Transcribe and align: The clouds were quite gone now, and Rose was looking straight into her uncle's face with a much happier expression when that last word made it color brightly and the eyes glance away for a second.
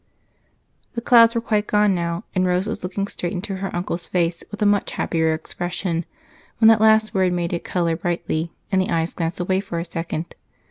The 0.95 1.01
clouds 1.01 1.35
were 1.35 1.41
quite 1.41 1.67
gone 1.67 1.93
now, 1.93 2.23
and 2.33 2.43
Rose 2.47 2.65
was 2.65 2.81
looking 2.81 3.05
straight 3.07 3.33
into 3.33 3.57
her 3.57 3.69
uncle's 3.75 4.07
face 4.07 4.43
with 4.49 4.59
a 4.63 4.65
much 4.65 4.93
happier 4.93 5.31
expression 5.31 6.05
when 6.57 6.69
that 6.69 6.81
last 6.81 7.13
word 7.13 7.33
made 7.33 7.53
it 7.53 7.63
color 7.63 7.95
brightly 7.95 8.51
and 8.71 8.81
the 8.81 8.89
eyes 8.89 9.13
glance 9.13 9.39
away 9.39 9.59
for 9.59 9.77
a 9.77 9.85
second. 9.85 10.33